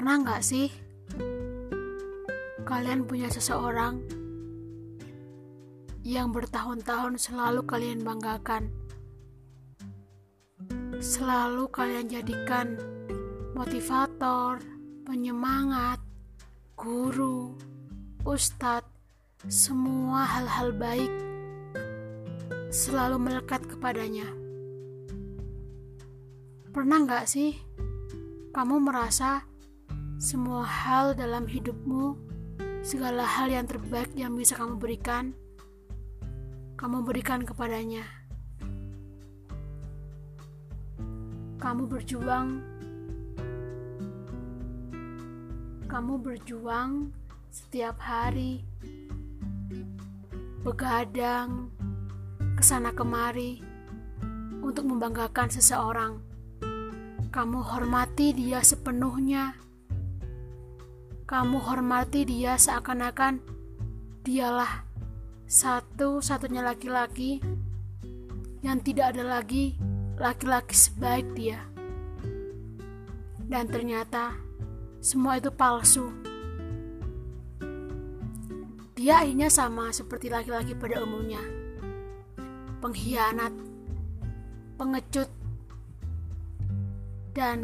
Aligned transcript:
nggak 0.00 0.40
sih 0.40 0.72
kalian 2.64 3.04
punya 3.04 3.28
seseorang 3.28 4.00
yang 6.00 6.32
bertahun-tahun 6.32 7.20
selalu 7.20 7.68
kalian 7.68 8.00
banggakan? 8.00 8.72
Selalu 10.96 11.68
kalian 11.68 12.08
jadikan 12.08 12.80
motivator, 13.52 14.62
penyemangat, 15.04 16.00
guru, 16.76 17.52
ustadz, 18.24 18.88
semua 19.48 20.24
hal-hal 20.24 20.72
baik 20.72 21.12
selalu 22.70 23.18
melekat 23.18 23.66
kepadanya. 23.66 24.28
Pernah 26.70 26.98
nggak 27.02 27.26
sih 27.26 27.58
kamu 28.54 28.78
merasa 28.78 29.49
semua 30.20 30.68
hal 30.68 31.16
dalam 31.16 31.48
hidupmu, 31.48 32.12
segala 32.84 33.24
hal 33.24 33.48
yang 33.48 33.64
terbaik 33.64 34.12
yang 34.12 34.36
bisa 34.36 34.52
kamu 34.52 34.76
berikan, 34.76 35.32
kamu 36.76 37.00
berikan 37.00 37.40
kepadanya. 37.40 38.04
Kamu 41.56 41.88
berjuang, 41.88 42.60
kamu 45.88 46.14
berjuang 46.20 47.16
setiap 47.48 47.96
hari, 47.96 48.60
begadang, 50.60 51.72
ke 52.60 52.60
sana 52.60 52.92
kemari 52.92 53.64
untuk 54.60 54.84
membanggakan 54.84 55.48
seseorang 55.48 56.20
kamu 57.32 57.62
hormati 57.64 58.36
dia 58.36 58.60
sepenuhnya. 58.60 59.69
Kamu 61.30 61.62
hormati 61.62 62.26
dia 62.26 62.58
seakan-akan 62.58 63.38
dialah 64.26 64.82
satu-satunya 65.46 66.58
laki-laki 66.58 67.38
yang 68.66 68.82
tidak 68.82 69.14
ada 69.14 69.38
lagi 69.38 69.78
laki-laki 70.18 70.74
sebaik 70.74 71.30
dia. 71.38 71.62
Dan 73.46 73.70
ternyata 73.70 74.34
semua 74.98 75.38
itu 75.38 75.54
palsu. 75.54 76.10
Dia 78.98 79.22
akhirnya 79.22 79.54
sama 79.54 79.94
seperti 79.94 80.34
laki-laki 80.34 80.74
pada 80.74 80.98
umumnya. 80.98 81.46
Pengkhianat, 82.82 83.54
pengecut, 84.74 85.30
dan 87.38 87.62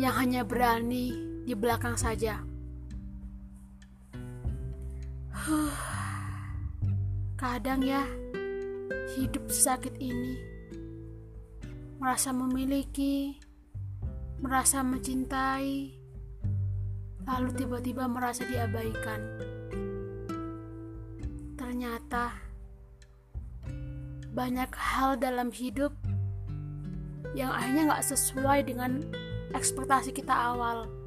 yang 0.00 0.16
hanya 0.16 0.40
berani 0.40 1.31
di 1.42 1.54
belakang 1.54 1.98
saja. 1.98 2.40
Kadang 7.42 7.82
ya, 7.82 8.06
hidup 9.18 9.50
sakit 9.50 9.98
ini 9.98 10.38
merasa 12.02 12.34
memiliki, 12.34 13.38
merasa 14.42 14.82
mencintai, 14.82 15.94
lalu 17.26 17.48
tiba-tiba 17.54 18.10
merasa 18.10 18.42
diabaikan. 18.42 19.20
Ternyata 21.54 22.34
banyak 24.34 24.70
hal 24.74 25.18
dalam 25.18 25.54
hidup 25.54 25.94
yang 27.38 27.54
akhirnya 27.54 27.94
nggak 27.94 28.06
sesuai 28.06 28.66
dengan 28.66 29.02
ekspektasi 29.54 30.10
kita 30.10 30.34
awal. 30.34 31.01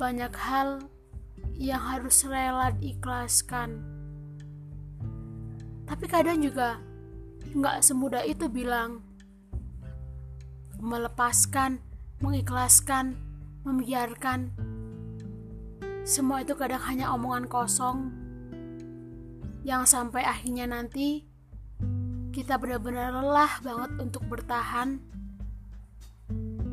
Banyak 0.00 0.32
hal 0.32 0.88
yang 1.60 1.84
harus 1.84 2.24
rela 2.24 2.72
diikhlaskan. 2.72 3.84
Tapi 5.84 6.04
kadang 6.08 6.40
juga 6.40 6.80
nggak 7.52 7.84
semudah 7.84 8.24
itu 8.24 8.48
bilang 8.48 9.04
melepaskan, 10.80 11.84
mengikhlaskan, 12.24 13.12
membiarkan. 13.68 14.56
Semua 16.08 16.40
itu 16.40 16.56
kadang 16.56 16.80
hanya 16.88 17.12
omongan 17.12 17.44
kosong 17.44 18.08
yang 19.68 19.84
sampai 19.84 20.24
akhirnya 20.24 20.64
nanti 20.64 21.28
kita 22.32 22.56
benar-benar 22.56 23.12
lelah 23.12 23.60
banget 23.60 23.90
untuk 24.00 24.24
bertahan. 24.32 24.96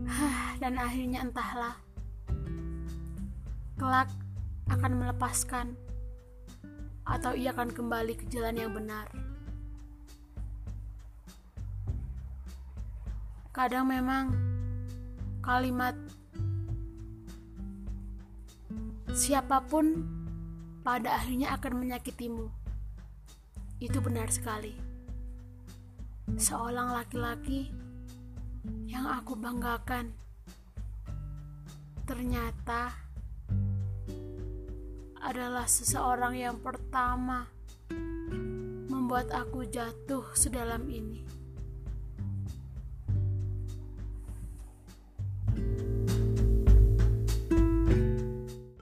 Dan 0.64 0.80
akhirnya 0.80 1.28
entahlah. 1.28 1.87
Kelak 3.78 4.10
akan 4.74 4.92
melepaskan 4.98 5.78
atau 7.08 7.32
ia 7.38 7.56
akan 7.56 7.72
kembali 7.72 8.20
ke 8.20 8.26
jalan 8.28 8.58
yang 8.58 8.74
benar. 8.76 9.08
Kadang 13.56 13.90
memang 13.90 14.34
kalimat 15.40 15.96
siapa 19.16 19.64
pun 19.66 20.04
pada 20.84 21.22
akhirnya 21.22 21.56
akan 21.56 21.74
menyakitimu. 21.80 22.50
Itu 23.78 24.02
benar 24.02 24.34
sekali 24.34 24.74
seorang 26.36 26.92
laki-laki 26.92 27.72
yang 28.84 29.08
aku 29.08 29.40
banggakan. 29.40 30.12
Ternyata 32.04 33.07
adalah 35.28 35.68
seseorang 35.68 36.40
yang 36.40 36.56
pertama 36.64 37.52
membuat 38.88 39.28
aku 39.36 39.68
jatuh 39.68 40.24
sedalam 40.32 40.88
ini. 40.88 41.37